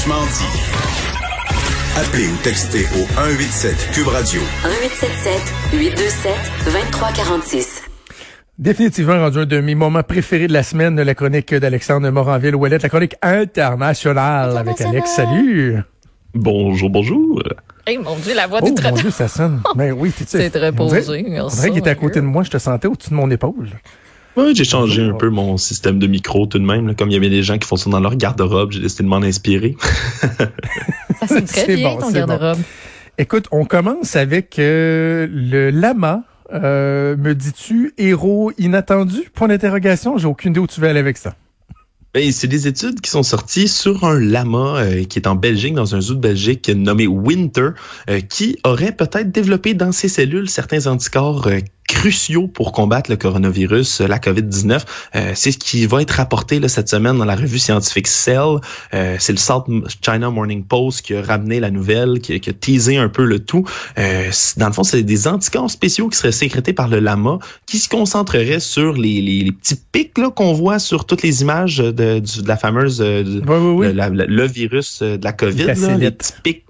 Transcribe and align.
Franchement 0.00 0.24
dit. 0.32 2.00
Appelez 2.00 2.28
ou 2.28 2.36
textez 2.42 2.84
au 2.94 3.04
187 3.16 3.90
Cube 3.92 4.06
Radio. 4.06 4.40
1877 4.64 5.78
827 5.78 6.32
2346. 6.64 7.82
Définitivement 8.58 9.18
rendu 9.18 9.40
un 9.40 9.44
de 9.44 9.60
mes 9.60 9.74
moments 9.74 10.02
préférés 10.02 10.46
de 10.46 10.54
la 10.54 10.62
semaine, 10.62 10.98
la 11.02 11.14
chronique 11.14 11.54
d'Alexandre 11.54 12.08
Moranville-Ouellette, 12.08 12.82
la 12.82 12.88
chronique 12.88 13.16
internationale 13.20 14.56
avec 14.56 14.80
Alex. 14.80 15.10
Salut! 15.10 15.76
Bonjour, 16.32 16.88
bonjour. 16.88 17.42
Hey, 17.86 17.98
mon 17.98 18.16
Dieu, 18.16 18.34
la 18.34 18.46
voix 18.46 18.60
Oh, 18.62 18.70
du 18.70 18.82
mon. 18.82 18.92
Dieu, 18.92 19.10
ça 19.10 19.28
sonne. 19.28 19.60
Ben 19.76 19.92
oui, 19.92 20.12
tu 20.16 20.24
sais. 20.24 20.38
C'est 20.44 20.50
très 20.50 20.70
on 20.70 20.72
posé, 20.76 21.02
dirait- 21.02 21.24
On 21.26 21.30
merci, 21.30 21.56
dirait 21.56 21.68
qu'il 21.68 21.78
était 21.80 21.90
à 21.90 21.94
côté 21.94 22.20
de 22.22 22.26
moi, 22.26 22.42
je 22.42 22.48
te 22.50 22.56
sentais 22.58 22.88
au-dessus 22.88 23.10
de 23.10 23.16
mon 23.16 23.30
épaule. 23.30 23.68
Ouais, 24.36 24.54
j'ai 24.54 24.64
changé 24.64 25.02
un 25.02 25.14
peu 25.14 25.28
mon 25.28 25.56
système 25.56 25.98
de 25.98 26.06
micro 26.06 26.46
tout 26.46 26.58
de 26.58 26.64
même. 26.64 26.86
là. 26.86 26.94
Comme 26.94 27.10
il 27.10 27.14
y 27.14 27.16
avait 27.16 27.30
des 27.30 27.42
gens 27.42 27.58
qui 27.58 27.66
font 27.66 27.76
ça 27.76 27.90
dans 27.90 28.00
leur 28.00 28.16
garde-robe, 28.16 28.72
j'ai 28.72 28.80
décidé 28.80 29.04
de 29.04 29.08
m'en 29.08 29.16
inspirer. 29.22 29.76
Ça 31.20 31.26
sonne 31.26 31.44
très 31.44 31.66
C'est 31.66 31.76
bien, 31.76 31.90
bon, 31.90 31.96
ton 31.98 32.06
bon. 32.06 32.12
garde-robe. 32.12 32.58
Écoute, 33.18 33.46
on 33.50 33.64
commence 33.64 34.16
avec 34.16 34.58
euh, 34.58 35.26
le 35.30 35.70
lama. 35.70 36.22
Euh, 36.52 37.16
me 37.16 37.34
dis-tu 37.34 37.92
héros 37.98 38.50
inattendu? 38.58 39.30
Point 39.34 39.48
d'interrogation. 39.48 40.16
J'ai 40.18 40.26
aucune 40.26 40.50
idée 40.52 40.60
où 40.60 40.66
tu 40.66 40.80
veux 40.80 40.88
aller 40.88 40.98
avec 41.00 41.16
ça. 41.16 41.34
Ben, 42.12 42.32
c'est 42.32 42.48
des 42.48 42.66
études 42.66 43.00
qui 43.00 43.08
sont 43.08 43.22
sorties 43.22 43.68
sur 43.68 44.02
un 44.02 44.18
lama 44.18 44.78
euh, 44.78 45.04
qui 45.04 45.20
est 45.20 45.28
en 45.28 45.36
Belgique, 45.36 45.74
dans 45.74 45.94
un 45.94 46.00
zoo 46.00 46.14
de 46.14 46.18
Belgique 46.18 46.68
nommé 46.68 47.06
Winter, 47.06 47.68
euh, 48.08 48.20
qui 48.20 48.58
aurait 48.64 48.90
peut-être 48.90 49.30
développé 49.30 49.74
dans 49.74 49.92
ses 49.92 50.08
cellules 50.08 50.50
certains 50.50 50.88
anticorps 50.88 51.46
euh, 51.46 51.60
cruciaux 51.90 52.46
pour 52.46 52.72
combattre 52.72 53.10
le 53.10 53.16
coronavirus, 53.16 54.00
euh, 54.00 54.06
la 54.06 54.18
COVID-19. 54.18 54.80
Euh, 55.16 55.32
c'est 55.34 55.52
ce 55.52 55.58
qui 55.58 55.86
va 55.86 56.02
être 56.02 56.12
rapporté 56.12 56.60
là, 56.60 56.68
cette 56.68 56.88
semaine 56.88 57.18
dans 57.18 57.24
la 57.24 57.34
revue 57.34 57.58
scientifique 57.58 58.06
Cell. 58.06 58.58
Euh, 58.94 59.16
c'est 59.18 59.32
le 59.32 59.38
South 59.38 59.66
China 60.02 60.30
Morning 60.30 60.64
Post 60.64 61.02
qui 61.02 61.14
a 61.14 61.22
ramené 61.22 61.58
la 61.58 61.70
nouvelle, 61.70 62.20
qui, 62.20 62.38
qui 62.40 62.50
a 62.50 62.52
teasé 62.52 62.96
un 62.96 63.08
peu 63.08 63.24
le 63.24 63.40
tout. 63.40 63.64
Euh, 63.98 64.30
dans 64.56 64.68
le 64.68 64.72
fond, 64.72 64.84
c'est 64.84 65.02
des 65.02 65.26
anticorps 65.26 65.70
spéciaux 65.70 66.08
qui 66.08 66.16
seraient 66.16 66.32
sécrétés 66.32 66.72
par 66.72 66.88
le 66.88 67.00
lama, 67.00 67.38
qui 67.66 67.78
se 67.78 67.88
concentreraient 67.88 68.60
sur 68.60 68.94
les, 68.94 69.20
les, 69.20 69.40
les 69.42 69.52
petits 69.52 69.78
pics 69.92 70.10
qu'on 70.34 70.52
voit 70.52 70.78
sur 70.78 71.04
toutes 71.04 71.22
les 71.22 71.42
images 71.42 71.78
du- 72.20 72.42
de 72.42 72.48
la 72.48 72.56
fameuse 72.56 73.00
euh, 73.00 73.22
de- 73.22 73.40
Oui, 73.40 73.56
oui, 73.58 73.72
oui. 73.78 73.86
le, 73.88 73.92
la- 73.92 74.08
la- 74.08 74.26
le 74.26 74.46
virus 74.46 75.00
euh, 75.02 75.16
de 75.18 75.24
la 75.24 75.32
COVID, 75.32 75.64
là, 75.66 75.96
les 75.96 76.10
petits 76.10 76.32
pics. 76.42 76.64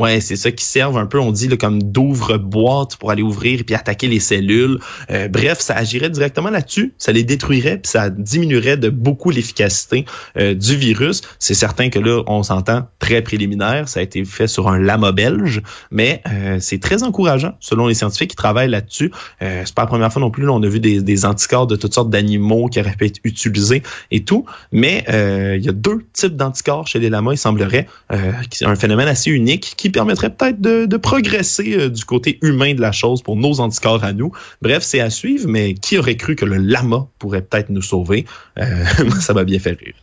Ouais, 0.00 0.20
c'est 0.20 0.36
ça 0.36 0.50
qui 0.50 0.64
servent 0.64 0.96
un 0.96 1.04
peu, 1.04 1.20
on 1.20 1.30
dit, 1.30 1.46
là, 1.46 1.58
comme 1.58 1.82
d'ouvre-boîte 1.82 2.96
pour 2.96 3.10
aller 3.10 3.22
ouvrir 3.22 3.60
et 3.60 3.64
puis 3.64 3.74
attaquer 3.74 4.08
les 4.08 4.18
cellules. 4.18 4.78
Euh, 5.10 5.28
bref, 5.28 5.60
ça 5.60 5.76
agirait 5.76 6.08
directement 6.08 6.48
là-dessus, 6.48 6.94
ça 6.96 7.12
les 7.12 7.22
détruirait 7.22 7.76
puis 7.76 7.90
ça 7.90 8.08
diminuerait 8.08 8.78
de 8.78 8.88
beaucoup 8.88 9.30
l'efficacité 9.30 10.06
euh, 10.38 10.54
du 10.54 10.74
virus. 10.76 11.20
C'est 11.38 11.52
certain 11.52 11.90
que 11.90 11.98
là, 11.98 12.22
on 12.28 12.42
s'entend 12.42 12.88
très 12.98 13.20
préliminaire, 13.20 13.90
ça 13.90 14.00
a 14.00 14.02
été 14.02 14.24
fait 14.24 14.46
sur 14.46 14.68
un 14.68 14.78
lama 14.78 15.12
belge, 15.12 15.60
mais 15.90 16.22
euh, 16.32 16.56
c'est 16.60 16.80
très 16.80 17.02
encourageant 17.02 17.52
selon 17.60 17.86
les 17.86 17.94
scientifiques 17.94 18.30
qui 18.30 18.36
travaillent 18.36 18.70
là-dessus. 18.70 19.12
Euh, 19.42 19.64
c'est 19.66 19.74
pas 19.74 19.82
la 19.82 19.88
première 19.88 20.10
fois 20.10 20.22
non 20.22 20.30
plus, 20.30 20.44
là, 20.44 20.52
on 20.52 20.62
a 20.62 20.68
vu 20.68 20.80
des, 20.80 21.02
des 21.02 21.24
anticorps 21.26 21.66
de 21.66 21.76
toutes 21.76 21.92
sortes 21.92 22.08
d'animaux 22.08 22.68
qui 22.68 22.80
auraient 22.80 22.96
pu 22.96 23.04
être 23.04 23.20
utilisés 23.24 23.82
et 24.10 24.24
tout, 24.24 24.46
mais 24.72 25.04
euh, 25.10 25.56
il 25.58 25.64
y 25.64 25.68
a 25.68 25.72
deux 25.72 26.06
types 26.14 26.36
d'anticorps 26.36 26.86
chez 26.86 27.00
les 27.00 27.10
lamas, 27.10 27.32
il 27.32 27.38
semblerait, 27.38 27.86
euh, 28.12 28.32
un 28.62 28.76
phénomène 28.76 29.08
assez 29.08 29.30
unique 29.30 29.74
qui 29.76 29.89
permettrait 29.92 30.30
peut-être 30.30 30.60
de, 30.60 30.86
de 30.86 30.96
progresser 30.96 31.76
euh, 31.78 31.88
du 31.88 32.04
côté 32.04 32.38
humain 32.42 32.74
de 32.74 32.80
la 32.80 32.92
chose 32.92 33.22
pour 33.22 33.36
nos 33.36 33.60
anticorps 33.60 34.04
à 34.04 34.12
nous. 34.12 34.32
Bref, 34.62 34.82
c'est 34.82 35.00
à 35.00 35.10
suivre, 35.10 35.46
mais 35.48 35.74
qui 35.74 35.98
aurait 35.98 36.16
cru 36.16 36.36
que 36.36 36.44
le 36.44 36.56
lama 36.56 37.06
pourrait 37.18 37.42
peut-être 37.42 37.70
nous 37.70 37.82
sauver? 37.82 38.26
Euh, 38.58 38.64
ça 39.20 39.34
m'a 39.34 39.44
bien 39.44 39.58
fait 39.58 39.78
rire. 39.78 39.94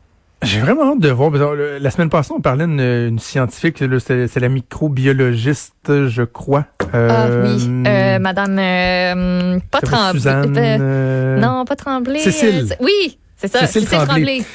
J'ai 0.43 0.59
vraiment 0.59 0.91
hâte 0.93 0.99
de 0.99 1.09
voir. 1.09 1.31
euh, 1.33 1.79
La 1.81 1.89
semaine 1.89 2.09
passée, 2.09 2.31
on 2.37 2.41
parlait 2.41 2.67
d'une 2.67 2.79
une 2.79 3.17
scientifique, 3.19 3.83
c'est 3.99 4.39
la 4.39 4.49
microbiologiste, 4.49 6.07
je 6.07 6.23
crois. 6.23 6.65
Ah 6.93 7.27
oui, 7.43 7.83
euh, 7.87 8.19
Madame, 8.19 8.57
euh, 8.59 9.59
pas 9.71 9.81
Tremblay. 9.81 10.13
Suzanne. 10.19 11.39
Non, 11.41 11.65
pas 11.65 11.75
Tremblay. 11.75 12.19
Cécile. 12.19 12.75
oui, 12.79 13.17
c'est 13.35 13.47
ça. 13.51 13.61
Cécile 13.65 13.81
Cécile, 13.87 13.97
Tremblay. 14.05 14.13
Tremblay. 14.15 14.45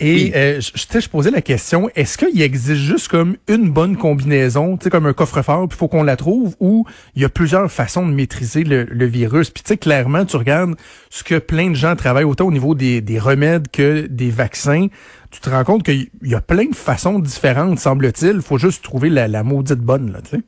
Et 0.00 0.14
Oui. 0.14 0.32
euh, 0.34 0.60
je, 0.60 1.00
je, 1.00 1.08
posais 1.08 1.30
la 1.30 1.42
question, 1.42 1.88
est-ce 1.96 2.16
qu'il 2.16 2.40
existe 2.40 2.80
juste 2.82 3.08
comme 3.08 3.36
une 3.48 3.70
bonne 3.70 3.96
combinaison, 3.96 4.76
tu 4.76 4.84
sais, 4.84 4.90
comme 4.90 5.06
un 5.06 5.12
coffre-fort, 5.12 5.68
puis 5.68 5.76
il 5.76 5.78
faut 5.78 5.88
qu'on 5.88 6.04
la 6.04 6.16
trouve, 6.16 6.54
ou 6.60 6.86
il 7.16 7.22
y 7.22 7.24
a 7.24 7.28
plusieurs 7.28 7.70
façons 7.70 8.06
de 8.06 8.12
maîtriser 8.12 8.62
le, 8.64 8.84
le 8.84 9.06
virus? 9.06 9.50
Puis 9.50 9.62
tu 9.64 9.68
sais, 9.68 9.76
clairement, 9.76 10.24
tu 10.24 10.36
regardes 10.36 10.76
ce 11.10 11.24
que 11.24 11.38
plein 11.38 11.70
de 11.70 11.74
gens 11.74 11.96
travaillent 11.96 12.24
autant 12.24 12.46
au 12.46 12.52
niveau 12.52 12.74
des, 12.74 13.00
des 13.00 13.18
remèdes 13.18 13.68
que 13.72 14.06
des 14.06 14.30
vaccins. 14.30 14.86
Tu 15.30 15.40
te 15.40 15.50
rends 15.50 15.64
compte 15.64 15.82
qu'il 15.82 16.10
y 16.22 16.34
a 16.34 16.40
plein 16.40 16.66
de 16.66 16.74
façons 16.76 17.18
différentes, 17.18 17.78
semble-t-il. 17.80 18.36
Il 18.36 18.42
faut 18.42 18.58
juste 18.58 18.84
trouver 18.84 19.08
la, 19.10 19.26
la 19.28 19.42
maudite 19.42 19.80
bonne, 19.80 20.12
là, 20.12 20.20
tu 20.22 20.36
sais. 20.36 20.42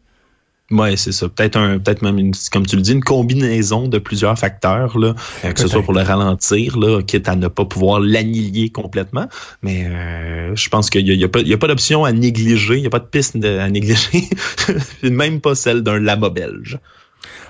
Ouais, 0.74 0.96
c'est 0.96 1.12
ça. 1.12 1.28
Peut-être 1.28 1.56
un, 1.56 1.78
peut-être 1.78 2.02
même 2.02 2.18
une, 2.18 2.32
comme 2.50 2.66
tu 2.66 2.74
le 2.74 2.82
dis, 2.82 2.92
une 2.92 3.04
combinaison 3.04 3.86
de 3.86 3.98
plusieurs 3.98 4.36
facteurs, 4.36 4.98
là, 4.98 5.14
euh, 5.44 5.52
que 5.52 5.60
ce 5.60 5.68
soit 5.68 5.82
pour 5.82 5.92
le 5.92 6.02
ralentir, 6.02 6.76
là, 6.78 7.00
quitte 7.00 7.28
à 7.28 7.36
ne 7.36 7.46
pas 7.46 7.64
pouvoir 7.64 8.00
l'annihiler 8.00 8.70
complètement. 8.70 9.28
Mais 9.62 9.86
euh, 9.86 10.56
je 10.56 10.68
pense 10.68 10.90
qu'il 10.90 11.06
y 11.06 11.12
a, 11.12 11.14
y 11.14 11.24
a 11.24 11.28
pas, 11.28 11.40
il 11.40 11.48
y 11.48 11.54
a 11.54 11.58
pas 11.58 11.68
d'option 11.68 12.04
à 12.04 12.12
négliger, 12.12 12.76
il 12.78 12.82
y 12.82 12.86
a 12.86 12.90
pas 12.90 12.98
de 12.98 13.04
piste 13.04 13.36
à 13.36 13.70
négliger, 13.70 14.28
même 15.04 15.40
pas 15.40 15.54
celle 15.54 15.82
d'un 15.82 16.00
lama 16.00 16.30
belge. 16.30 16.78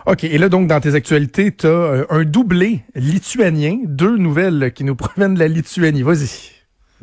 OK. 0.06 0.24
Et 0.24 0.36
là, 0.36 0.50
donc, 0.50 0.68
dans 0.68 0.80
tes 0.80 0.94
actualités, 0.94 1.50
tu 1.50 1.66
as 1.66 2.04
un 2.10 2.24
doublé 2.24 2.82
lituanien, 2.94 3.78
deux 3.86 4.18
nouvelles 4.18 4.72
qui 4.74 4.84
nous 4.84 4.94
proviennent 4.96 5.34
de 5.34 5.38
la 5.38 5.48
Lituanie. 5.48 6.02
Vas-y. 6.02 6.53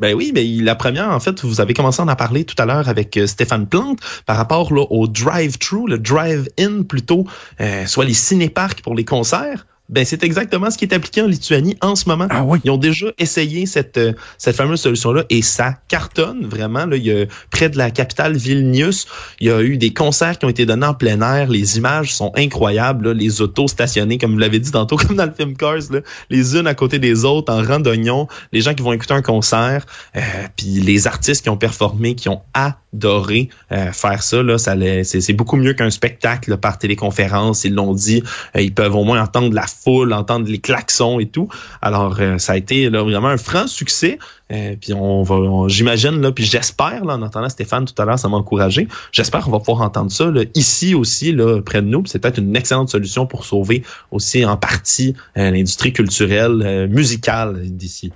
Ben 0.02 0.16
oui, 0.16 0.32
ben 0.32 0.44
la 0.64 0.74
première, 0.74 1.10
en 1.10 1.20
fait, 1.20 1.44
vous 1.44 1.60
avez 1.60 1.74
commencé 1.74 2.02
à 2.02 2.04
en 2.04 2.16
parler 2.16 2.42
tout 2.42 2.56
à 2.58 2.66
l'heure 2.66 2.88
avec 2.88 3.16
euh, 3.16 3.28
Stéphane 3.28 3.68
Plante 3.68 4.00
par 4.26 4.36
rapport 4.36 4.72
au 4.72 5.06
drive-thru, 5.06 5.88
le 5.88 5.96
drive-in 5.96 6.82
plutôt, 6.82 7.24
euh, 7.60 7.86
soit 7.86 8.04
les 8.04 8.12
cinéparcs 8.12 8.82
pour 8.82 8.96
les 8.96 9.04
concerts. 9.04 9.64
Ben 9.88 10.04
c'est 10.04 10.22
exactement 10.22 10.70
ce 10.70 10.78
qui 10.78 10.84
est 10.84 10.94
appliqué 10.94 11.22
en 11.22 11.26
Lituanie 11.26 11.76
en 11.80 11.96
ce 11.96 12.08
moment. 12.08 12.26
Ah 12.30 12.44
oui. 12.44 12.60
Ils 12.64 12.70
ont 12.70 12.78
déjà 12.78 13.06
essayé 13.18 13.66
cette 13.66 13.98
euh, 13.98 14.12
cette 14.38 14.56
fameuse 14.56 14.80
solution-là 14.80 15.24
et 15.28 15.42
ça 15.42 15.74
cartonne 15.88 16.46
vraiment. 16.46 16.86
Là, 16.86 16.96
il 16.96 17.04
y 17.04 17.12
a 17.12 17.26
près 17.50 17.68
de 17.68 17.76
la 17.76 17.90
capitale 17.90 18.36
Vilnius, 18.36 19.06
il 19.40 19.48
y 19.48 19.50
a 19.50 19.60
eu 19.60 19.76
des 19.76 19.92
concerts 19.92 20.38
qui 20.38 20.46
ont 20.46 20.48
été 20.48 20.66
donnés 20.66 20.86
en 20.86 20.94
plein 20.94 21.20
air. 21.20 21.48
Les 21.48 21.78
images 21.78 22.14
sont 22.14 22.32
incroyables. 22.36 23.08
là. 23.08 23.14
Les 23.14 23.42
autos 23.42 23.68
stationnées, 23.68 24.18
comme 24.18 24.32
vous 24.32 24.38
l'avez 24.38 24.60
dit 24.60 24.70
tantôt, 24.70 24.96
comme 25.02 25.16
dans 25.16 25.26
le 25.26 25.32
film 25.32 25.56
Cars, 25.56 25.90
là, 25.90 26.00
les 26.30 26.56
unes 26.56 26.66
à 26.66 26.74
côté 26.74 26.98
des 26.98 27.24
autres 27.24 27.52
en 27.52 27.62
rang 27.62 27.80
d'oignon. 27.80 28.28
Les 28.52 28.60
gens 28.60 28.74
qui 28.74 28.82
vont 28.82 28.92
écouter 28.92 29.14
un 29.14 29.22
concert, 29.22 29.84
euh, 30.16 30.20
puis 30.56 30.80
les 30.80 31.06
artistes 31.06 31.42
qui 31.42 31.50
ont 31.50 31.56
performé, 31.56 32.14
qui 32.14 32.28
ont 32.28 32.42
adoré 32.54 33.48
euh, 33.72 33.92
faire 33.92 34.22
ça. 34.22 34.42
Là, 34.42 34.58
ça 34.58 34.74
c'est, 35.04 35.32
beaucoup 35.32 35.56
mieux 35.56 35.74
qu'un 35.74 35.90
spectacle 35.90 36.56
par 36.56 36.78
téléconférence. 36.78 37.64
Ils 37.64 37.74
l'ont 37.74 37.94
dit. 37.94 38.22
Euh, 38.56 38.62
ils 38.62 38.72
peuvent 38.72 38.94
au 38.94 39.04
moins 39.04 39.20
entendre 39.22 39.52
la 39.54 39.66
foule, 39.82 40.12
entendre 40.12 40.48
les 40.48 40.58
klaxons 40.58 41.20
et 41.20 41.26
tout. 41.26 41.48
Alors, 41.80 42.16
euh, 42.20 42.38
ça 42.38 42.52
a 42.52 42.56
été 42.56 42.90
là, 42.90 43.02
vraiment 43.02 43.28
un 43.28 43.36
franc 43.36 43.66
succès. 43.66 44.18
Euh, 44.52 44.76
puis 44.78 44.92
on 44.92 45.22
va, 45.22 45.68
j'imagine 45.68 46.20
là, 46.20 46.30
puis 46.30 46.44
j'espère 46.44 47.04
là, 47.04 47.14
en 47.14 47.22
entendant 47.22 47.48
Stéphane 47.48 47.86
tout 47.86 48.00
à 48.00 48.04
l'heure, 48.04 48.18
ça 48.18 48.28
m'a 48.28 48.36
encouragé. 48.36 48.86
J'espère 49.10 49.40
qu'on 49.44 49.50
va 49.50 49.60
pouvoir 49.60 49.80
entendre 49.80 50.10
ça 50.10 50.26
là, 50.26 50.42
ici 50.54 50.94
aussi 50.94 51.32
là, 51.32 51.60
près 51.62 51.80
de 51.80 51.86
nous. 51.86 52.04
C'est 52.06 52.18
peut-être 52.18 52.38
une 52.38 52.54
excellente 52.54 52.90
solution 52.90 53.26
pour 53.26 53.46
sauver 53.46 53.82
aussi 54.10 54.44
en 54.44 54.56
partie 54.56 55.14
euh, 55.38 55.50
l'industrie 55.50 55.92
culturelle, 55.92 56.62
euh, 56.62 56.88
musicale 56.88 57.62
d'ici. 57.62 58.12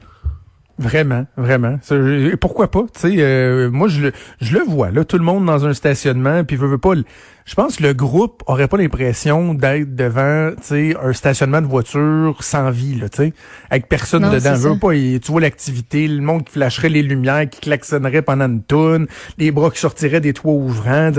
Vraiment, 0.78 1.24
vraiment. 1.38 1.78
Et 1.90 2.36
pourquoi 2.36 2.70
pas? 2.70 2.82
Tu 2.92 3.00
sais, 3.00 3.14
euh, 3.18 3.70
moi 3.70 3.88
je 3.88 4.02
le, 4.02 4.12
je 4.42 4.58
le 4.58 4.64
vois 4.64 4.90
là, 4.90 5.04
tout 5.04 5.16
le 5.16 5.24
monde 5.24 5.46
dans 5.46 5.64
un 5.64 5.72
stationnement, 5.72 6.44
puis 6.44 6.56
veut, 6.56 6.66
veut 6.68 6.76
pas. 6.78 6.92
Je 7.46 7.54
pense 7.54 7.76
que 7.76 7.84
le 7.84 7.94
groupe 7.94 8.42
aurait 8.46 8.68
pas 8.68 8.76
l'impression 8.76 9.54
d'être 9.54 9.94
devant, 9.94 10.50
tu 10.56 10.62
sais, 10.64 10.96
un 11.02 11.12
stationnement 11.14 11.62
de 11.62 11.66
voiture 11.66 12.36
sans 12.40 12.70
vie, 12.70 12.94
là, 12.96 13.08
tu 13.08 13.16
sais, 13.18 13.32
avec 13.70 13.88
personne 13.88 14.22
Non, 14.22 14.32
dedans. 14.32 14.54
Veut 14.54 14.78
pas. 14.78 14.92
et 14.92 15.18
tu 15.22 15.30
vois 15.32 15.40
l'activité, 15.40 16.08
le 16.08 16.20
monde 16.20 16.44
qui 16.44 16.52
flasherait 16.52 16.90
les 16.90 17.02
lumières, 17.02 17.48
qui 17.48 17.60
klaxonnerait 17.60 18.22
pendant 18.22 18.46
une 18.46 18.62
toune, 18.62 19.06
les 19.38 19.52
bras 19.52 19.70
qui 19.70 19.78
sortiraient 19.78 20.20
des 20.20 20.34
toits 20.34 20.52
ouvrants. 20.52 21.12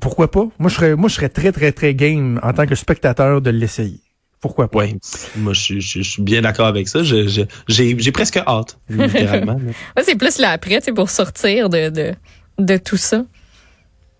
Pourquoi 0.00 0.30
pas? 0.30 0.48
Moi, 0.58 0.68
je 0.68 0.74
serais, 0.74 0.96
moi, 0.96 1.08
je 1.08 1.14
serais 1.14 1.28
très, 1.28 1.52
très, 1.52 1.72
très 1.72 1.94
game 1.94 2.40
en 2.42 2.52
tant 2.52 2.66
que 2.66 2.74
spectateur 2.74 3.40
de 3.40 3.50
l'essayer. 3.50 4.00
Pourquoi 4.44 4.70
pas? 4.70 4.80
Ouais, 4.80 4.94
moi 5.36 5.54
je, 5.54 5.60
suis- 5.60 5.80
je, 5.80 6.02
je 6.02 6.10
suis 6.10 6.22
bien 6.22 6.42
d'accord 6.42 6.66
avec 6.66 6.86
ça. 6.86 7.02
Je- 7.02 7.26
je- 7.28 7.40
J'ai 7.66 7.96
j'ai 7.98 8.12
presque 8.12 8.36
hâte, 8.36 8.76
littéralement. 8.90 9.54
Ouais, 9.96 10.02
c'est 10.02 10.16
plus 10.16 10.38
l'après, 10.38 10.80
tu 10.80 10.84
sais, 10.84 10.92
pour 10.92 11.08
sortir 11.08 11.70
de, 11.70 11.88
de, 11.88 12.12
de 12.58 12.76
tout 12.76 12.98
ça. 12.98 13.24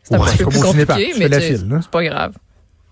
C'est 0.03 0.15
un 0.15 0.19
Ouais, 0.21 0.31
petit 0.31 0.38
peu 0.38 0.49
plus 0.49 0.61
compliqué, 0.61 1.12
mais 1.19 1.29
c'est 1.41 1.91
pas 1.91 2.03
grave. 2.05 2.32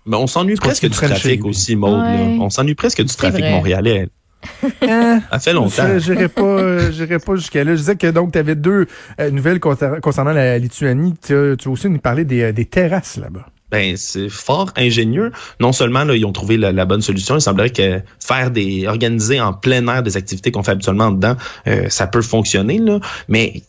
Mais 0.05 0.15
on 0.17 0.27
s'ennuie 0.27 0.57
presque 0.57 0.83
du 0.83 0.91
trafic 0.91 1.43
aussi. 1.43 1.75
Ouais. 1.75 2.37
On 2.39 2.51
s'ennuie 2.51 2.75
presque 2.75 3.01
du 3.01 3.15
trafic 3.15 3.39
vrai. 3.41 3.51
montréalais. 3.51 4.09
Hein? 4.81 5.21
Ça 5.31 5.39
fait 5.39 5.53
longtemps. 5.53 5.87
Je- 5.93 5.99
J'irai 5.99 6.27
pas, 6.27 6.41
euh, 6.43 7.19
pas 7.25 7.35
jusqu'à 7.35 7.63
là. 7.63 7.71
Je 7.71 7.79
disais 7.79 7.95
que 7.95 8.07
donc 8.11 8.33
tu 8.33 8.37
avais 8.37 8.55
deux 8.55 8.85
euh, 9.19 9.31
nouvelles 9.31 9.59
concer- 9.59 10.01
concernant 10.01 10.33
la 10.33 10.59
Lituanie. 10.59 11.15
Tu 11.25 11.33
as, 11.35 11.55
tu 11.55 11.67
as 11.67 11.71
aussi 11.71 11.89
nous 11.89 11.97
parlé 11.99 12.25
des, 12.25 12.41
euh, 12.43 12.51
des 12.51 12.65
terrasses 12.65 13.17
là-bas. 13.17 13.47
Ben, 13.73 13.97
c'est 13.97 14.29
fort 14.29 14.69
ingénieux. 14.75 15.31
Non 15.59 15.71
seulement 15.71 16.03
là, 16.03 16.15
ils 16.15 16.25
ont 16.25 16.31
trouvé 16.31 16.57
la, 16.57 16.85
bonne 16.85 17.01
solution, 17.01 17.37
il 17.37 17.41
semblerait 17.41 17.71
que 17.71 18.01
faire 18.19 18.51
des 18.51 18.85
organiser 18.85 19.41
en 19.41 19.51
plein 19.51 19.87
air 19.87 20.03
des 20.03 20.15
activités 20.15 20.51
qu'on 20.51 20.61
fait 20.61 20.73
habituellement 20.73 21.09
dedans, 21.09 21.35
euh, 21.65 21.89
ça 21.89 22.05
peut 22.05 22.21
fonctionner 22.21 22.77
là, 22.77 22.99
mais 23.27 23.63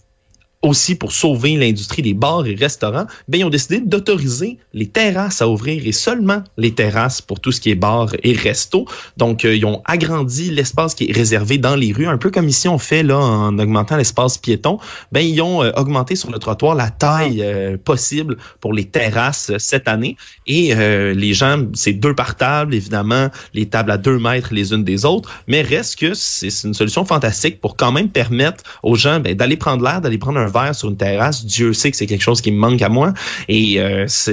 aussi 0.64 0.94
pour 0.94 1.12
sauver 1.12 1.56
l'industrie 1.56 2.00
des 2.00 2.14
bars 2.14 2.46
et 2.46 2.55
restaurants, 2.55 3.06
ben, 3.28 3.38
ils 3.38 3.44
ont 3.44 3.50
décidé 3.50 3.81
d'autoriser 3.81 4.58
les 4.72 4.87
terrasses 4.87 5.43
à 5.43 5.49
ouvrir 5.49 5.87
et 5.87 5.93
seulement 5.93 6.43
les 6.56 6.75
terrasses 6.75 7.20
pour 7.20 7.38
tout 7.38 7.52
ce 7.52 7.61
qui 7.61 7.70
est 7.70 7.75
bar 7.75 8.08
et 8.22 8.32
resto. 8.32 8.87
Donc, 9.19 9.44
euh, 9.44 9.55
ils 9.55 9.66
ont 9.66 9.82
agrandi 9.84 10.50
l'espace 10.50 10.94
qui 10.94 11.05
est 11.11 11.12
réservé 11.12 11.58
dans 11.58 11.76
les 11.76 11.93
rues, 11.93 12.06
un 12.06 12.16
peu 12.16 12.31
comme 12.31 12.49
ici 12.49 12.66
on 12.66 12.78
fait 12.78 13.02
là 13.02 13.19
en 13.19 13.58
augmentant 13.58 13.96
l'espace 13.96 14.38
piéton. 14.38 14.78
Ben, 15.12 15.20
ils 15.20 15.40
ont 15.43 15.62
euh, 15.62 15.70
augmenté 15.76 16.16
sur 16.16 16.31
le 16.31 16.38
trottoir 16.38 16.75
la 16.75 16.88
taille 16.88 17.43
euh, 17.43 17.76
possible 17.76 18.38
pour 18.60 18.72
les 18.72 18.87
terrasses 18.87 19.52
cette 19.58 19.87
année. 19.87 20.17
Et 20.46 20.75
les 20.75 21.34
gens, 21.34 21.58
c'est 21.75 21.93
deux 21.93 22.14
par 22.14 22.37
table, 22.37 22.75
évidemment, 22.75 23.28
les 23.52 23.67
tables 23.67 23.90
à 23.90 23.99
deux 23.99 24.19
mètres 24.19 24.52
les 24.52 24.72
unes 24.72 24.84
des 24.84 25.05
autres, 25.05 25.31
mais 25.46 25.62
reste 25.62 25.99
que 25.99 26.14
c'est 26.14 26.49
une 26.64 26.75
solution 26.75 27.05
fantastique 27.05 27.60
pour 27.60 27.76
quand 27.76 27.93
même 27.93 28.08
permettre 28.08 28.62
aux 28.82 28.94
gens 28.94 29.20
ben, 29.20 29.34
d'aller 29.34 29.56
prendre 29.56 29.84
l'air, 29.84 30.00
d'aller 30.00 30.19
prendre 30.19 30.38
un 30.38 30.54
verre 30.55 30.75
sur 30.75 30.89
une 30.89 30.97
terrasse. 30.97 31.45
Dieu 31.45 31.73
sait 31.73 31.91
que 31.91 31.97
c'est 31.97 32.06
quelque 32.06 32.23
chose 32.23 32.41
qui 32.41 32.53
me 32.53 32.59
manque 32.59 32.81
à 32.83 32.89
moi. 32.89 33.12
Et 33.49 33.81
euh, 33.81 34.06
ça, 34.06 34.33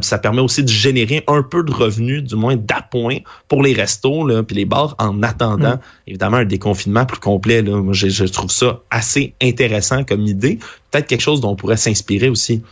ça, 0.00 0.18
permet 0.18 0.40
aussi 0.40 0.62
de 0.62 0.68
générer 0.68 1.24
un 1.26 1.42
peu 1.42 1.62
de 1.62 1.72
revenus, 1.72 2.22
du 2.22 2.36
moins 2.36 2.56
d'appoint 2.56 3.18
pour 3.48 3.62
les 3.62 3.72
restos 3.72 4.26
là, 4.26 4.42
puis 4.42 4.56
les 4.56 4.64
bars 4.64 4.94
en 4.98 5.22
attendant 5.22 5.74
mm. 5.74 5.80
évidemment 6.06 6.36
un 6.38 6.44
déconfinement 6.44 7.04
plus 7.04 7.20
complet. 7.20 7.62
Là. 7.62 7.76
Moi, 7.76 7.92
je, 7.92 8.08
je 8.08 8.24
trouve 8.24 8.50
ça 8.50 8.80
assez 8.90 9.34
intéressant 9.42 10.04
comme 10.04 10.26
idée. 10.26 10.58
Peut-être 10.90 11.06
quelque 11.06 11.20
chose 11.20 11.40
dont 11.40 11.50
on 11.50 11.56
pourrait 11.56 11.76
s'inspirer 11.76 12.28
aussi. 12.28 12.62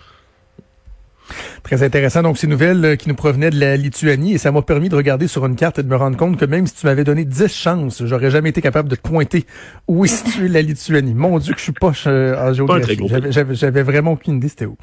Très 1.64 1.82
intéressant. 1.82 2.22
Donc, 2.22 2.36
ces 2.36 2.46
nouvelles 2.46 2.84
euh, 2.84 2.96
qui 2.96 3.08
nous 3.08 3.14
provenaient 3.14 3.48
de 3.48 3.58
la 3.58 3.78
Lituanie 3.78 4.34
et 4.34 4.38
ça 4.38 4.52
m'a 4.52 4.60
permis 4.60 4.90
de 4.90 4.96
regarder 4.96 5.26
sur 5.26 5.46
une 5.46 5.56
carte 5.56 5.78
et 5.78 5.82
de 5.82 5.88
me 5.88 5.96
rendre 5.96 6.16
compte 6.18 6.36
que 6.36 6.44
même 6.44 6.66
si 6.66 6.74
tu 6.74 6.86
m'avais 6.86 7.04
donné 7.04 7.24
10 7.24 7.48
chances, 7.48 8.04
j'aurais 8.04 8.30
jamais 8.30 8.50
été 8.50 8.60
capable 8.60 8.90
de 8.90 8.96
te 8.96 9.00
pointer 9.00 9.46
où 9.88 10.04
est 10.04 10.08
située 10.08 10.48
la 10.48 10.60
Lituanie. 10.60 11.14
Mon 11.14 11.38
Dieu, 11.38 11.54
que 11.54 11.58
je 11.58 11.64
suis 11.64 11.72
poche 11.72 12.04
euh, 12.06 12.50
en 12.50 12.52
géographie. 12.52 12.98
J'avais 13.30 13.82
vraiment 13.82 14.12
aucune 14.12 14.36
idée 14.36 14.48
c'était 14.48 14.66
où. 14.66 14.76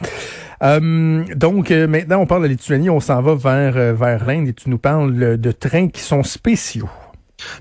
Euh, 0.63 1.23
donc, 1.35 1.69
maintenant, 1.69 2.19
on 2.19 2.25
parle 2.25 2.41
de 2.41 2.47
la 2.47 2.53
Lituanie, 2.53 2.89
on 2.89 2.99
s'en 2.99 3.21
va 3.21 3.35
vers, 3.35 3.93
vers 3.93 4.25
l'Inde 4.25 4.47
et 4.47 4.53
tu 4.53 4.69
nous 4.71 4.79
parles 4.79 5.37
de 5.37 5.51
trains 5.51 5.87
qui 5.87 6.01
sont 6.01 6.23
spéciaux. 6.23 6.89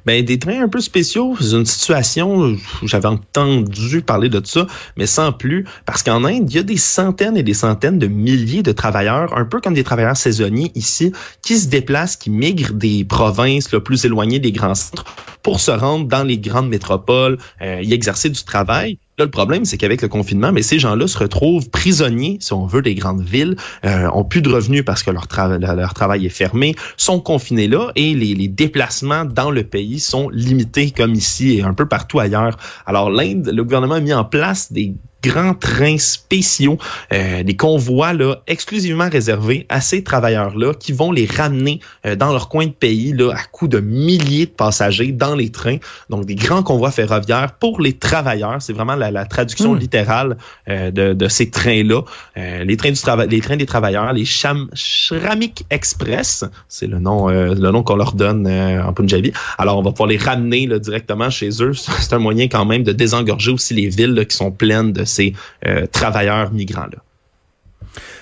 Ben, 0.07 0.25
des 0.25 0.39
trains 0.39 0.63
un 0.63 0.69
peu 0.69 0.81
spéciaux, 0.81 1.37
c'est 1.41 1.53
une 1.57 1.67
situation, 1.67 2.57
j'avais 2.83 3.09
entendu 3.09 4.03
parler 4.03 4.29
de 4.29 4.41
ça, 4.45 4.67
mais 4.97 5.07
sans 5.07 5.33
plus, 5.33 5.67
parce 5.87 6.03
qu'en 6.03 6.25
Inde, 6.25 6.51
il 6.51 6.57
y 6.57 6.59
a 6.59 6.63
des 6.63 6.77
centaines 6.77 7.37
et 7.37 7.43
des 7.43 7.55
centaines 7.55 7.99
de 7.99 8.07
milliers 8.07 8.63
de 8.63 8.73
travailleurs, 8.73 9.37
un 9.37 9.45
peu 9.45 9.61
comme 9.61 9.75
des 9.75 9.85
travailleurs 9.85 10.17
saisonniers 10.17 10.73
ici, 10.75 11.13
qui 11.43 11.59
se 11.59 11.69
déplacent, 11.69 12.17
qui 12.17 12.31
migrent 12.31 12.75
des 12.75 13.05
provinces 13.05 13.73
le 13.73 13.83
plus 13.83 14.05
éloignées 14.05 14.39
des 14.39 14.53
grands 14.53 14.75
centres 14.75 15.05
pour 15.43 15.61
se 15.61 15.71
rendre 15.71 16.07
dans 16.07 16.23
les 16.23 16.39
grandes 16.39 16.69
métropoles, 16.69 17.39
euh, 17.63 17.81
y 17.83 17.93
exercer 17.93 18.29
du 18.31 18.43
travail 18.45 18.99
le 19.25 19.31
problème, 19.31 19.65
c'est 19.65 19.77
qu'avec 19.77 20.03
le 20.03 20.09
confinement, 20.09 20.53
mais 20.53 20.63
ces 20.63 20.79
gens-là 20.79 21.07
se 21.07 21.19
retrouvent 21.19 21.69
prisonniers, 21.71 22.39
si 22.41 22.53
on 22.53 22.67
veut, 22.67 22.83
des 22.83 22.95
grandes 22.95 23.23
villes, 23.23 23.57
euh, 23.85 24.09
ont 24.13 24.25
plus 24.25 24.43
de 24.43 24.49
revenus 24.49 24.85
parce 24.85 25.03
que 25.03 25.11
leur, 25.11 25.27
travail 25.29 26.27
est 26.27 26.29
fermé, 26.29 26.75
sont 26.97 27.21
confinés 27.21 27.69
là 27.69 27.93
et 27.97 28.15
les 28.15 28.49
déplacements 28.49 29.25
dans 29.25 29.51
le 29.51 29.65
pays 29.65 30.01
sont 30.01 30.29
limités 30.31 30.91
comme 30.91 31.15
ici 31.15 31.59
et 31.59 31.63
un 31.63 31.75
peu 31.75 31.87
partout 31.87 32.19
ailleurs. 32.19 32.57
Alors 32.87 33.11
l'Inde, 33.11 33.51
le 33.53 33.65
gouvernement 33.65 33.95
a 33.95 34.01
mis 34.01 34.13
en 34.13 34.25
place 34.25 34.73
des 34.73 34.95
grands 35.23 35.55
trains 35.55 35.99
spéciaux, 35.99 36.79
euh, 37.13 37.43
des 37.43 37.57
convois 37.57 38.13
là, 38.13 38.37
exclusivement 38.47 39.09
réservés 39.09 39.67
à 39.69 39.81
ces 39.81 40.03
travailleurs-là 40.03 40.75
qui 40.75 40.93
vont 40.93 41.13
les 41.13 41.27
ramener 41.27 41.81
euh, 42.07 42.17
dans 42.17 42.33
leur 42.33 42.49
coin 42.49 42.67
de 42.67 42.73
pays 42.73 43.13
là, 43.13 43.33
à 43.33 43.43
coût 43.51 43.69
de 43.69 43.81
milliers 43.81 44.47
de 44.47 44.51
passagers 44.51 45.13
dans 45.13 45.35
les 45.35 45.51
trains. 45.51 45.79
Donc 46.09 46.25
des 46.25 46.35
grands 46.35 46.63
convois 46.63 46.91
ferroviaires 46.91 47.53
pour 47.59 47.81
les 47.81 47.93
travailleurs. 47.93 48.61
C'est 48.61 48.73
vraiment 48.73 48.97
la, 48.97 49.11
la 49.11 49.27
traduction 49.27 49.75
hmm. 49.75 49.79
littérale 49.79 50.37
euh, 50.69 50.91
de, 50.91 51.13
de, 51.13 51.29
ces 51.29 51.51
trains-là. 51.51 52.03
Euh, 52.37 52.65
les 52.65 52.77
trains 52.77 52.91
du 52.91 53.01
travail, 53.01 53.29
les 53.29 53.41
trains 53.41 53.57
des 53.57 53.67
travailleurs, 53.67 54.13
les 54.13 54.25
Sham 54.25 54.69
Shramik 54.75 55.65
Express, 55.71 56.45
c'est 56.69 56.87
le 56.87 56.99
nom, 56.99 57.29
le 57.29 57.71
nom 57.71 57.83
qu'on 57.83 57.97
leur 57.97 58.13
donne 58.13 58.47
en 58.49 58.93
Punjabi. 58.93 59.33
Alors 59.59 59.79
on 59.79 59.83
va 59.83 59.91
pouvoir 59.91 60.09
les 60.09 60.17
ramener 60.17 60.67
là, 60.67 60.79
directement 60.79 61.31
chez 61.31 61.51
eux. 61.63 61.73
C'est 62.01 62.13
un 62.13 62.19
moyen 62.19 62.49
quand 62.49 62.65
même 62.65 62.83
de 62.83 62.93
désengorger 62.93 63.51
aussi 63.51 63.75
les 63.75 63.89
villes 63.89 64.27
qui 64.29 64.37
sont 64.37 64.51
pleines 64.51 64.93
de 64.93 65.05
ces 65.11 65.35
euh, 65.67 65.87
travailleurs 65.87 66.53
migrants-là. 66.53 66.99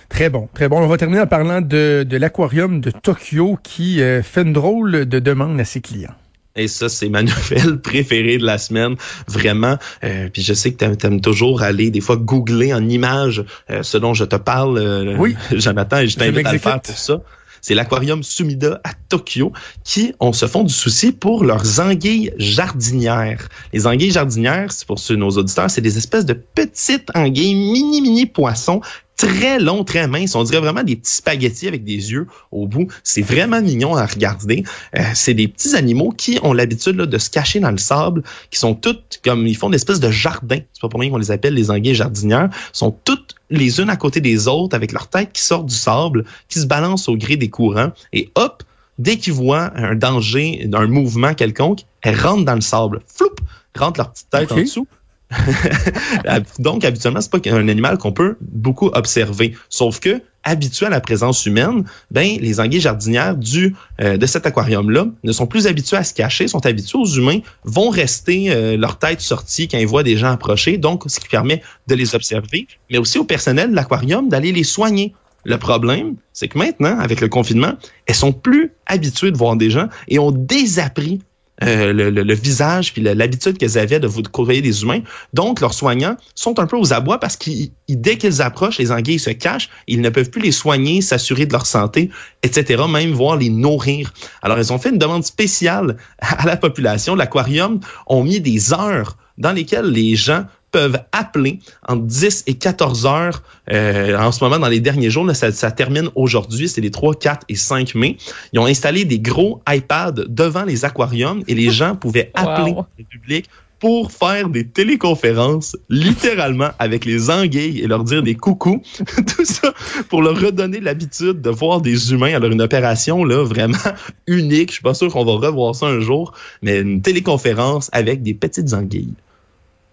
Très 0.08 0.30
bon, 0.30 0.48
très 0.54 0.68
bon. 0.68 0.80
On 0.80 0.86
va 0.86 0.96
terminer 0.96 1.20
en 1.20 1.26
parlant 1.26 1.60
de, 1.60 2.06
l'aquarium 2.10 2.80
de 2.80 2.90
Tokyo 2.90 3.58
qui 3.62 4.00
euh, 4.00 4.22
fait 4.22 4.42
une 4.42 4.54
drôle 4.54 5.06
de 5.06 5.18
demande 5.18 5.60
à 5.60 5.64
ses 5.64 5.80
clients. 5.80 6.14
Et 6.56 6.66
ça, 6.66 6.88
c'est 6.88 7.08
ma 7.08 7.22
nouvelle 7.24 7.80
préférée 7.80 8.38
de 8.38 8.46
la 8.46 8.58
semaine, 8.58 8.96
vraiment. 9.28 9.76
Euh, 10.02 10.28
puis 10.32 10.42
je 10.42 10.54
sais 10.54 10.72
que 10.72 10.84
tu 10.94 11.06
aimes, 11.06 11.20
toujours 11.20 11.62
aller 11.62 11.90
des 11.90 12.00
fois 12.00 12.16
googler 12.16 12.72
en 12.72 12.88
images 12.88 13.44
ce 13.82 13.98
dont 13.98 14.14
je 14.14 14.24
te 14.24 14.36
parle, 14.36 15.16
oui. 15.18 15.36
Jonathan, 15.52 15.98
et 15.98 16.08
je 16.08 16.16
t'invite 16.16 16.46
à 16.46 16.52
le 16.52 16.58
faire 16.58 16.80
pour 16.80 16.96
ça 16.96 17.20
c'est 17.60 17.74
l'aquarium 17.74 18.22
Sumida 18.22 18.80
à 18.84 18.90
Tokyo 19.08 19.52
qui 19.84 20.12
on 20.20 20.32
se 20.32 20.46
font 20.46 20.64
du 20.64 20.72
souci 20.72 21.12
pour 21.12 21.44
leurs 21.44 21.80
anguilles 21.80 22.32
jardinières. 22.38 23.48
Les 23.72 23.86
anguilles 23.86 24.10
jardinières, 24.10 24.72
c'est 24.72 24.86
pour 24.86 24.98
ceux 24.98 25.16
nos 25.16 25.30
auditeurs, 25.30 25.70
c'est 25.70 25.80
des 25.80 25.98
espèces 25.98 26.26
de 26.26 26.34
petites 26.34 27.10
anguilles 27.14 27.54
mini 27.54 28.00
mini 28.00 28.26
poissons 28.26 28.80
très 29.18 29.58
longs, 29.58 29.84
très 29.84 30.08
minces. 30.08 30.34
On 30.34 30.44
dirait 30.44 30.60
vraiment 30.60 30.82
des 30.82 30.96
petits 30.96 31.16
spaghettis 31.16 31.68
avec 31.68 31.84
des 31.84 32.12
yeux 32.12 32.26
au 32.50 32.66
bout. 32.66 32.86
C'est 33.02 33.20
vraiment 33.20 33.60
mignon 33.60 33.94
à 33.94 34.06
regarder. 34.06 34.64
Euh, 34.96 35.02
c'est 35.12 35.34
des 35.34 35.48
petits 35.48 35.76
animaux 35.76 36.14
qui 36.16 36.38
ont 36.42 36.54
l'habitude 36.54 36.96
de 36.96 37.18
se 37.18 37.28
cacher 37.28 37.60
dans 37.60 37.72
le 37.72 37.78
sable, 37.78 38.22
qui 38.50 38.58
sont 38.58 38.74
toutes 38.74 39.20
comme 39.22 39.46
ils 39.46 39.56
font 39.56 39.68
une 39.68 39.74
espèce 39.74 40.00
de 40.00 40.10
jardin. 40.10 40.60
C'est 40.72 40.80
pas 40.80 40.88
pour 40.88 41.00
rien 41.00 41.10
qu'on 41.10 41.18
les 41.18 41.30
appelle 41.30 41.54
les 41.54 41.70
anguilles 41.70 41.96
jardinières. 41.96 42.48
sont 42.72 42.96
toutes 43.04 43.34
les 43.50 43.80
unes 43.80 43.90
à 43.90 43.96
côté 43.96 44.20
des 44.20 44.46
autres 44.46 44.76
avec 44.76 44.92
leur 44.92 45.08
tête 45.08 45.32
qui 45.32 45.42
sort 45.42 45.64
du 45.64 45.74
sable, 45.74 46.24
qui 46.48 46.60
se 46.60 46.66
balance 46.66 47.08
au 47.08 47.16
gré 47.16 47.36
des 47.36 47.50
courants 47.50 47.90
et 48.12 48.30
hop, 48.36 48.62
dès 48.98 49.16
qu'ils 49.16 49.32
voient 49.32 49.72
un 49.74 49.96
danger, 49.96 50.68
un 50.72 50.86
mouvement 50.86 51.34
quelconque, 51.34 51.80
elles 52.02 52.18
rentrent 52.18 52.44
dans 52.44 52.54
le 52.54 52.60
sable. 52.60 53.00
Floup! 53.12 53.34
Rentrent 53.76 54.00
leur 54.00 54.12
petite 54.12 54.30
tête 54.30 54.52
en 54.52 54.56
dessous 54.56 54.86
Donc, 56.58 56.84
habituellement, 56.84 57.20
c'est 57.20 57.30
pas 57.30 57.38
un 57.50 57.68
animal 57.68 57.98
qu'on 57.98 58.12
peut 58.12 58.36
beaucoup 58.40 58.90
observer. 58.94 59.54
Sauf 59.68 60.00
que, 60.00 60.22
habitué 60.44 60.86
à 60.86 60.88
la 60.88 61.00
présence 61.00 61.44
humaine, 61.46 61.84
ben, 62.10 62.38
les 62.40 62.60
anguilles 62.60 62.80
jardinières 62.80 63.36
du, 63.36 63.74
euh, 64.00 64.16
de 64.16 64.26
cet 64.26 64.46
aquarium-là 64.46 65.06
ne 65.22 65.32
sont 65.32 65.46
plus 65.46 65.66
habituées 65.66 65.98
à 65.98 66.04
se 66.04 66.14
cacher, 66.14 66.48
sont 66.48 66.64
habituées 66.64 66.98
aux 66.98 67.06
humains, 67.06 67.40
vont 67.64 67.90
rester 67.90 68.50
euh, 68.50 68.76
leur 68.76 68.98
tête 68.98 69.20
sortie 69.20 69.68
quand 69.68 69.78
ils 69.78 69.86
voient 69.86 70.02
des 70.02 70.16
gens 70.16 70.30
approcher, 70.30 70.78
donc 70.78 71.04
ce 71.06 71.20
qui 71.20 71.28
permet 71.28 71.62
de 71.86 71.94
les 71.94 72.14
observer, 72.14 72.66
mais 72.90 72.98
aussi 72.98 73.18
au 73.18 73.24
personnel 73.24 73.70
de 73.70 73.74
l'aquarium 73.74 74.28
d'aller 74.28 74.52
les 74.52 74.64
soigner. 74.64 75.14
Le 75.44 75.56
problème, 75.56 76.16
c'est 76.32 76.48
que 76.48 76.58
maintenant, 76.58 76.98
avec 76.98 77.20
le 77.20 77.28
confinement, 77.28 77.74
elles 78.06 78.14
sont 78.14 78.32
plus 78.32 78.72
habituées 78.86 79.30
de 79.30 79.38
voir 79.38 79.56
des 79.56 79.70
gens 79.70 79.88
et 80.08 80.18
ont 80.18 80.32
désappris 80.32 81.20
euh, 81.64 81.92
le, 81.92 82.34
visage 82.34 82.92
puis 82.92 83.02
l'habitude 83.02 83.58
qu'elles 83.58 83.78
avaient 83.78 83.98
de 83.98 84.06
vous 84.06 84.22
côtoyer 84.22 84.62
des 84.62 84.82
humains. 84.82 85.00
Donc, 85.34 85.60
leurs 85.60 85.74
soignants 85.74 86.16
sont 86.34 86.58
un 86.60 86.66
peu 86.66 86.76
aux 86.76 86.92
abois 86.92 87.18
parce 87.18 87.36
qu'ils, 87.36 87.72
dès 87.88 88.16
qu'ils 88.16 88.42
approchent, 88.42 88.78
les 88.78 88.92
anguilles 88.92 89.18
se 89.18 89.30
cachent, 89.30 89.68
ils 89.88 90.00
ne 90.00 90.08
peuvent 90.08 90.30
plus 90.30 90.42
les 90.42 90.52
soigner, 90.52 91.00
s'assurer 91.00 91.46
de 91.46 91.52
leur 91.52 91.66
santé, 91.66 92.10
etc., 92.42 92.82
même 92.88 93.10
voir 93.10 93.36
les 93.36 93.50
nourrir. 93.50 94.12
Alors, 94.42 94.58
ils 94.58 94.72
ont 94.72 94.78
fait 94.78 94.90
une 94.90 94.98
demande 94.98 95.24
spéciale 95.24 95.96
à 96.20 96.46
la 96.46 96.56
population. 96.56 97.16
L'aquarium 97.16 97.80
ont 98.06 98.22
mis 98.22 98.40
des 98.40 98.72
heures 98.72 99.16
dans 99.38 99.52
lesquelles 99.52 99.86
les 99.86 100.16
gens 100.16 100.44
peuvent 100.70 100.98
appeler 101.12 101.60
entre 101.86 102.02
10 102.02 102.44
et 102.46 102.54
14 102.54 103.06
heures 103.06 103.42
euh, 103.70 104.18
en 104.18 104.32
ce 104.32 104.42
moment 104.42 104.58
dans 104.58 104.68
les 104.68 104.80
derniers 104.80 105.10
jours. 105.10 105.24
Là, 105.24 105.34
ça, 105.34 105.52
ça, 105.52 105.70
termine 105.70 106.08
aujourd'hui, 106.14 106.68
c'est 106.68 106.80
les 106.80 106.90
3, 106.90 107.14
4 107.14 107.46
et 107.48 107.54
5 107.54 107.94
mai. 107.94 108.16
Ils 108.52 108.58
ont 108.58 108.66
installé 108.66 109.04
des 109.04 109.18
gros 109.18 109.62
iPads 109.68 110.24
devant 110.28 110.64
les 110.64 110.84
aquariums 110.84 111.42
et 111.48 111.54
les 111.54 111.70
gens 111.70 111.96
pouvaient 111.96 112.30
appeler 112.34 112.74
le 112.98 113.04
public 113.04 113.48
pour 113.78 114.10
faire 114.10 114.48
des 114.48 114.66
téléconférences, 114.66 115.76
littéralement, 115.88 116.70
avec 116.78 117.04
les 117.04 117.30
anguilles 117.30 117.80
et 117.80 117.86
leur 117.86 118.04
dire 118.04 118.22
des 118.22 118.34
coucous. 118.34 118.82
Tout 119.36 119.44
ça 119.44 119.72
pour 120.08 120.22
leur 120.22 120.38
redonner 120.38 120.80
l'habitude 120.80 121.40
de 121.40 121.50
voir 121.50 121.80
des 121.80 122.12
humains. 122.12 122.34
Alors, 122.34 122.50
une 122.50 122.62
opération, 122.62 123.24
là, 123.24 123.44
vraiment 123.44 123.78
unique. 124.26 124.70
Je 124.70 124.74
suis 124.74 124.82
pas 124.82 124.94
sûr 124.94 125.12
qu'on 125.12 125.24
va 125.24 125.46
revoir 125.46 125.74
ça 125.74 125.86
un 125.86 126.00
jour, 126.00 126.32
mais 126.62 126.80
une 126.80 127.02
téléconférence 127.02 127.88
avec 127.92 128.22
des 128.22 128.34
petites 128.34 128.74
anguilles. 128.74 129.14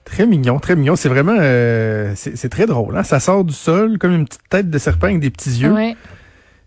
Très 0.06 0.26
mignon, 0.26 0.60
très 0.60 0.76
mignon. 0.76 0.96
C'est 0.96 1.10
vraiment, 1.10 1.36
euh, 1.38 2.14
c'est 2.16 2.50
très 2.50 2.68
drôle. 2.68 2.96
Hein? 2.96 3.04
Ça 3.04 3.20
sort 3.20 3.44
du 3.44 3.54
sol 3.54 3.98
comme 3.98 4.14
une 4.14 4.26
petite 4.26 4.48
tête 4.50 4.70
de 4.70 4.78
serpent 4.78 5.08
avec 5.08 5.20
des 5.20 5.32
petits 5.32 5.58
yeux. 5.60 5.72
Ouais. 5.72 5.96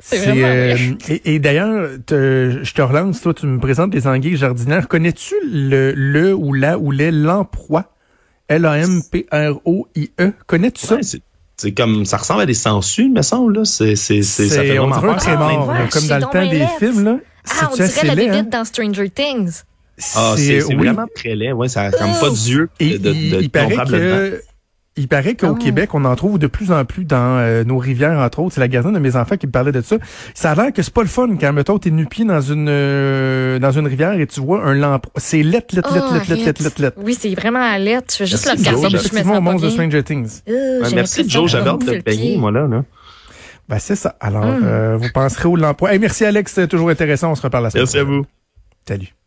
C'est 0.00 0.18
vraiment 0.18 0.47
euh, 0.47 0.76
et, 1.09 1.35
et 1.35 1.38
d'ailleurs, 1.38 1.88
je 2.09 2.73
te 2.73 2.83
relance, 2.83 3.21
toi, 3.21 3.35
tu 3.35 3.47
me 3.47 3.59
présentes 3.59 3.95
les 3.95 4.07
anguilles 4.07 4.37
jardinières. 4.37 4.87
Connais-tu 4.87 5.35
le, 5.50 5.92
le 5.92 6.35
ou 6.35 6.52
la 6.52 6.78
ou 6.78 6.90
les 6.90 7.11
lamproies? 7.11 7.92
L-A-M-P-R-O-I-E. 8.49 10.33
Connais-tu 10.47 10.87
ça? 10.87 10.99
c'est 11.59 11.73
comme 11.73 12.04
ça 12.04 12.18
ressemble 12.18 12.42
à 12.42 12.47
des 12.47 12.54
sangsues, 12.54 13.09
me 13.09 13.23
semble 13.23 13.59
là. 13.59 13.64
C'est 13.64 13.97
c'est 13.97 14.23
c'est 14.23 14.49
ça 14.49 14.62
fait 14.62 14.78
on 14.78 14.90
dirait 14.90 15.11
un 15.11 15.14
crémort, 15.14 15.75
comme 15.92 16.07
dans 16.07 16.18
le 16.18 16.23
temps 16.23 16.49
des 16.49 16.66
films 16.78 17.04
là. 17.04 17.18
Ah, 17.50 17.68
on 17.73 17.75
dirait 17.75 18.07
la 18.07 18.14
bébête 18.14 18.37
hein? 18.37 18.42
dans 18.45 18.64
Stranger 18.64 19.11
Things. 19.11 19.62
Ah, 20.17 20.35
c'est 20.37 20.61
vraiment 20.61 21.07
très 21.14 21.35
laid. 21.35 21.52
Ouais, 21.52 21.69
ça 21.69 21.85
n'a 21.85 21.90
comme 21.97 22.11
pas 22.21 22.31
d'yeux. 22.31 22.69
De, 22.81 22.97
de, 22.99 23.40
il, 23.40 23.50
paraît 23.50 23.76
que, 23.76 24.40
Il 24.97 25.09
paraît 25.09 25.35
qu'au 25.37 25.55
Ah. 25.57 25.62
Québec, 25.62 25.95
on 25.95 26.05
en 26.05 26.14
trouve 26.17 26.38
de 26.38 26.47
plus 26.47 26.73
en 26.73 26.85
plus 26.85 27.05
dans 27.05 27.38
euh, 27.38 27.62
nos 27.64 27.78
rivières, 27.78 28.19
entre 28.19 28.40
autres. 28.40 28.55
C'est 28.55 28.61
la 28.61 28.69
gardienne 28.69 28.95
de 28.95 28.99
mes 28.99 29.14
enfants 29.17 29.37
qui 29.37 29.47
me 29.47 29.52
parlait 29.52 29.71
de 29.73 29.81
ça. 29.81 29.97
Ça 30.35 30.50
a 30.50 30.55
l'air 30.57 30.73
que 30.73 30.83
c'est 30.83 30.93
pas 30.93 31.02
le 31.02 31.09
fun 31.09 31.28
quand, 31.40 31.52
mettons, 31.52 31.78
t'es 31.78 31.90
nu-pied 31.90 32.25
dans 32.25 32.40
une 32.40 32.69
euh, 32.69 33.59
dans 33.59 33.71
une 33.73 33.87
rivière 33.87 34.12
et 34.19 34.26
tu 34.26 34.40
vois 34.40 34.64
un 34.64 34.75
lampe. 34.75 35.07
C'est 35.17 35.43
lettre, 35.43 35.75
lettre, 35.76 35.93
lettre, 35.95 36.07
Oh, 36.11 36.14
lettre, 36.14 36.31
lettre, 36.45 36.62
lettre, 36.62 36.83
lettre. 36.83 36.99
Oui, 37.02 37.17
c'est 37.19 37.35
vraiment 37.35 37.62
à 37.62 37.78
l'aide. 37.78 38.05
Tu 38.09 38.17
fais 38.19 38.26
juste 38.26 38.47
Merci, 38.47 38.64
le 38.71 38.76
regarder. 38.76 38.99
Je 38.99 39.14
me 39.19 39.23
sens 39.25 39.40
monstre 39.43 39.67
de. 39.67 39.71
Stranger 39.71 40.02
Things. 40.02 40.40
Euh, 40.49 40.83
Ouais, 40.83 40.88
merci 40.95 41.28
Joe, 41.28 41.50
j'avais 41.50 41.71
hâte 41.71 41.85
de 41.87 41.95
te 41.99 42.02
baigner, 42.05 42.37
moi 42.37 42.50
là. 42.50 42.67
là. 42.67 42.85
Ben, 43.69 43.78
c'est 43.78 43.97
ça. 43.97 44.17
Alors, 44.21 44.45
Hum. 44.47 44.61
euh, 44.64 44.97
vous 44.99 45.09
penserez 45.12 45.47
au 45.49 45.55
l'emploi. 45.57 45.93
Hey, 45.93 45.99
merci 45.99 46.25
Alex, 46.25 46.52
c'est 46.55 46.69
toujours 46.69 46.88
intéressant. 46.88 47.31
On 47.33 47.35
se 47.35 47.43
reparle 47.43 47.64
la 47.64 47.71
semaine 47.71 47.83
Merci 47.83 47.99
à 47.99 48.05
prochaine. 48.05 48.21
vous. 48.23 48.26
Salut. 48.88 49.18